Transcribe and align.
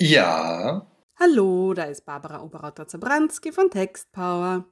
Ja. 0.00 0.86
Hallo, 1.20 1.72
da 1.72 1.84
ist 1.84 2.04
Barbara 2.04 2.42
Oberauter-Zabranski 2.42 3.52
von 3.52 3.70
Textpower. 3.70 4.64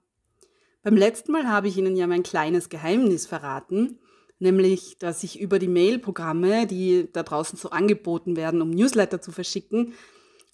Beim 0.82 0.96
letzten 0.96 1.30
Mal 1.30 1.46
habe 1.46 1.68
ich 1.68 1.76
Ihnen 1.76 1.94
ja 1.94 2.08
mein 2.08 2.24
kleines 2.24 2.68
Geheimnis 2.68 3.26
verraten, 3.26 4.00
nämlich, 4.40 4.98
dass 4.98 5.22
ich 5.22 5.40
über 5.40 5.60
die 5.60 5.68
Mail-Programme, 5.68 6.66
die 6.66 7.08
da 7.12 7.22
draußen 7.22 7.56
so 7.56 7.70
angeboten 7.70 8.36
werden, 8.36 8.60
um 8.60 8.70
Newsletter 8.70 9.20
zu 9.20 9.30
verschicken, 9.30 9.94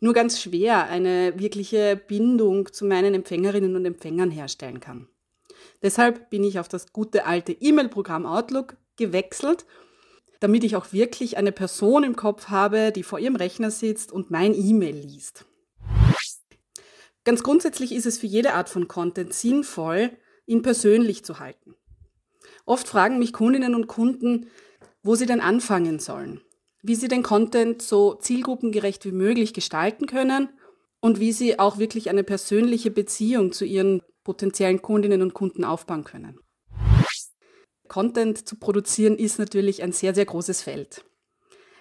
nur 0.01 0.13
ganz 0.13 0.39
schwer 0.39 0.85
eine 0.85 1.39
wirkliche 1.39 1.97
Bindung 1.97 2.71
zu 2.71 2.85
meinen 2.85 3.15
Empfängerinnen 3.15 3.75
und 3.75 3.87
Empfängern 3.87 4.31
herstellen 4.31 4.81
kann. 4.81 5.09
Deshalb 5.83 6.29
bin 6.29 6.45
ich 6.45 6.59
auf 6.59 6.69
das 6.69 6.93
gute 6.93 7.25
alte 7.25 7.53
E-Mail-Programm 7.53 8.27
Outlook 8.27 8.77
gewechselt, 8.97 9.65
damit 10.41 10.65
ich 10.65 10.77
auch 10.77 10.93
wirklich 10.93 11.37
eine 11.37 11.53
Person 11.53 12.05
im 12.05 12.17
Kopf 12.17 12.49
habe, 12.49 12.93
die 12.93 13.03
vor 13.03 13.19
ihrem 13.19 13.37
Rechner 13.37 13.71
sitzt 13.71 14.13
und 14.13 14.31
mein 14.31 14.55
E-Mail 14.55 14.95
liest. 14.95 15.47
Ganz 17.25 17.43
grundsätzlich 17.43 17.93
ist 17.93 18.07
es 18.07 18.19
für 18.19 18.27
jede 18.27 18.55
Art 18.55 18.69
von 18.69 18.89
Content 18.89 19.35
sinnvoll, 19.35 20.11
ihn 20.47 20.63
persönlich 20.63 21.25
zu 21.25 21.41
halten. 21.41 21.75
Oft 22.65 22.89
fragen 22.89 23.19
mich 23.19 23.33
Kundinnen 23.33 23.75
und 23.75 23.87
Kunden, 23.87 24.47
wo 25.03 25.15
sie 25.15 25.27
denn 25.27 25.41
anfangen 25.41 25.99
sollen, 25.99 26.41
wie 26.83 26.95
sie 26.95 27.09
den 27.09 27.23
Content 27.23 27.83
so 27.83 28.15
zielgruppengerecht 28.15 29.05
wie 29.05 29.13
möglich 29.13 29.53
gestalten 29.53 30.07
können 30.07 30.49
und 31.01 31.21
wie 31.21 31.33
sie 31.33 31.59
auch 31.59 31.79
wirklich 31.79 32.11
eine 32.11 32.25
persönliche 32.25 32.91
Beziehung 32.91 33.53
zu 33.53 33.65
ihren 33.65 34.03
potenziellen 34.25 34.83
Kundinnen 34.83 35.23
und 35.23 35.35
Kunden 35.35 35.65
aufbauen 35.65 36.05
können. 36.05 36.39
Content 37.89 38.47
zu 38.49 38.57
produzieren 38.57 39.17
ist 39.17 39.39
natürlich 39.39 39.83
ein 39.83 39.93
sehr, 39.93 40.15
sehr 40.15 40.27
großes 40.27 40.63
Feld. 40.63 41.05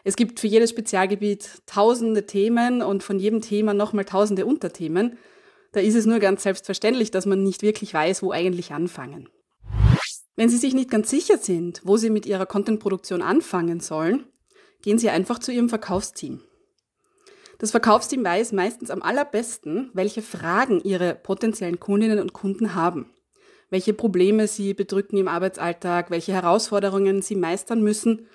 Es 0.04 0.16
gibt 0.16 0.40
für 0.40 0.48
jedes 0.48 0.70
Spezialgebiet 0.70 1.62
tausende 1.66 2.26
Themen 2.26 2.82
und 2.82 3.04
von 3.04 3.20
jedem 3.20 3.42
Thema 3.42 3.74
nochmal 3.74 4.06
tausende 4.06 4.46
Unterthemen. 4.46 5.18
Da 5.74 5.82
ist 5.82 5.96
es 5.96 6.06
nur 6.06 6.20
ganz 6.20 6.44
selbstverständlich, 6.44 7.12
dass 7.12 7.26
man 7.26 7.44
nicht 7.44 7.62
wirklich 7.62 7.94
weiß, 7.94 8.24
wo 8.24 8.32
eigentlich 8.32 8.72
anfangen. 8.72 9.28
Wenn 10.38 10.50
Sie 10.50 10.58
sich 10.58 10.74
nicht 10.74 10.90
ganz 10.90 11.10
sicher 11.10 11.38
sind, 11.38 11.82
wo 11.84 11.98
Sie 11.98 12.10
mit 12.10 12.26
Ihrer 12.26 12.46
Contentproduktion 12.46 13.22
anfangen 13.22 13.80
sollen, 13.80 14.26
gehen 14.82 15.00
Sie 15.00 15.10
einfach 15.10 15.40
zu 15.40 15.52
Ihrem 15.52 15.68
Verkaufsteam. 15.68 16.42
Das 17.58 17.72
Verkaufsteam 17.72 18.24
weiß 18.24 18.52
meistens 18.52 18.92
am 18.92 19.02
allerbesten, 19.02 19.90
welche 19.94 20.22
Fragen 20.22 20.80
Ihre 20.80 21.16
potenziellen 21.16 21.80
Kundinnen 21.80 22.20
und 22.20 22.34
Kunden 22.34 22.76
haben, 22.76 23.12
welche 23.70 23.94
Probleme 23.94 24.48
sie 24.48 24.74
bedrücken 24.74 25.18
im 25.18 25.28
Arbeitsalltag, 25.28 26.10
welche 26.10 26.34
Herausforderungen 26.34 27.22
sie 27.22 27.36
meistern 27.36 27.82
müssen 27.82 28.28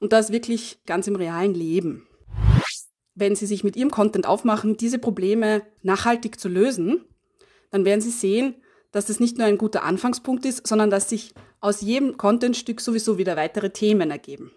und 0.00 0.12
das 0.12 0.32
wirklich 0.32 0.78
ganz 0.86 1.06
im 1.06 1.16
realen 1.16 1.54
Leben. 1.54 2.06
Wenn 3.14 3.36
Sie 3.36 3.46
sich 3.46 3.64
mit 3.64 3.76
Ihrem 3.76 3.90
Content 3.90 4.26
aufmachen, 4.26 4.76
diese 4.76 4.98
Probleme 4.98 5.62
nachhaltig 5.82 6.40
zu 6.40 6.48
lösen, 6.48 7.04
dann 7.70 7.84
werden 7.84 8.00
Sie 8.00 8.10
sehen, 8.10 8.54
dass 8.92 9.06
das 9.06 9.20
nicht 9.20 9.36
nur 9.36 9.46
ein 9.46 9.58
guter 9.58 9.82
Anfangspunkt 9.84 10.46
ist, 10.46 10.66
sondern 10.66 10.90
dass 10.90 11.08
sich 11.08 11.34
aus 11.60 11.80
jedem 11.80 12.16
Contentstück 12.16 12.80
sowieso 12.80 13.18
wieder 13.18 13.36
weitere 13.36 13.70
Themen 13.70 14.10
ergeben. 14.10 14.52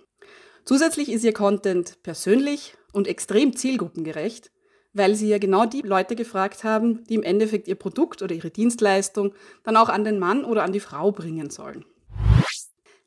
Zusätzlich 0.65 1.11
ist 1.11 1.25
Ihr 1.25 1.33
Content 1.33 2.01
persönlich 2.03 2.75
und 2.93 3.07
extrem 3.07 3.55
zielgruppengerecht, 3.55 4.51
weil 4.93 5.15
Sie 5.15 5.27
ja 5.27 5.39
genau 5.39 5.65
die 5.65 5.81
Leute 5.81 6.15
gefragt 6.15 6.63
haben, 6.63 7.03
die 7.05 7.15
im 7.15 7.23
Endeffekt 7.23 7.67
Ihr 7.67 7.75
Produkt 7.75 8.21
oder 8.21 8.33
Ihre 8.33 8.51
Dienstleistung 8.51 9.33
dann 9.63 9.75
auch 9.75 9.89
an 9.89 10.03
den 10.03 10.19
Mann 10.19 10.45
oder 10.45 10.63
an 10.63 10.71
die 10.71 10.79
Frau 10.79 11.11
bringen 11.11 11.49
sollen. 11.49 11.85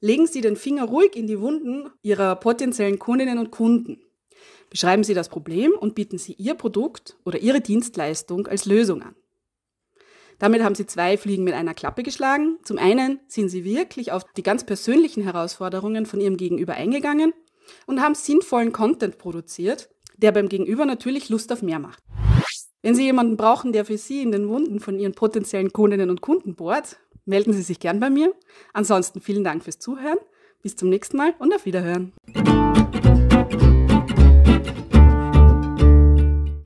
Legen 0.00 0.26
Sie 0.26 0.40
den 0.40 0.56
Finger 0.56 0.84
ruhig 0.84 1.16
in 1.16 1.26
die 1.26 1.40
Wunden 1.40 1.90
Ihrer 2.02 2.36
potenziellen 2.36 2.98
Kundinnen 2.98 3.38
und 3.38 3.50
Kunden. 3.50 4.02
Beschreiben 4.68 5.04
Sie 5.04 5.14
das 5.14 5.28
Problem 5.28 5.72
und 5.72 5.94
bieten 5.94 6.18
Sie 6.18 6.34
Ihr 6.34 6.54
Produkt 6.54 7.16
oder 7.24 7.38
Ihre 7.38 7.60
Dienstleistung 7.60 8.46
als 8.46 8.66
Lösung 8.66 9.02
an. 9.02 9.14
Damit 10.38 10.62
haben 10.62 10.74
Sie 10.74 10.86
zwei 10.86 11.16
Fliegen 11.16 11.44
mit 11.44 11.54
einer 11.54 11.72
Klappe 11.72 12.02
geschlagen. 12.02 12.58
Zum 12.62 12.76
einen 12.76 13.20
sind 13.26 13.48
Sie 13.48 13.64
wirklich 13.64 14.12
auf 14.12 14.24
die 14.36 14.42
ganz 14.42 14.66
persönlichen 14.66 15.22
Herausforderungen 15.22 16.04
von 16.04 16.20
Ihrem 16.20 16.36
Gegenüber 16.36 16.74
eingegangen 16.74 17.32
und 17.86 18.02
haben 18.02 18.14
sinnvollen 18.14 18.72
Content 18.72 19.18
produziert, 19.18 19.88
der 20.16 20.32
beim 20.32 20.48
Gegenüber 20.48 20.84
natürlich 20.84 21.28
Lust 21.28 21.52
auf 21.52 21.62
mehr 21.62 21.78
macht. 21.78 22.02
Wenn 22.82 22.94
Sie 22.94 23.04
jemanden 23.04 23.36
brauchen, 23.36 23.72
der 23.72 23.84
für 23.84 23.98
Sie 23.98 24.22
in 24.22 24.32
den 24.32 24.48
Wunden 24.48 24.80
von 24.80 24.98
Ihren 24.98 25.14
potenziellen 25.14 25.72
Kundinnen 25.72 26.10
und 26.10 26.20
Kunden 26.20 26.54
bohrt, 26.54 26.98
melden 27.24 27.52
Sie 27.52 27.62
sich 27.62 27.80
gern 27.80 28.00
bei 28.00 28.10
mir. 28.10 28.32
Ansonsten 28.72 29.20
vielen 29.20 29.44
Dank 29.44 29.64
fürs 29.64 29.78
Zuhören. 29.78 30.18
Bis 30.62 30.76
zum 30.76 30.88
nächsten 30.88 31.16
Mal 31.16 31.34
und 31.38 31.54
auf 31.54 31.64
Wiederhören. 31.66 32.12